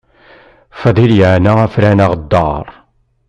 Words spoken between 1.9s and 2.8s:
aɣeddaṛ.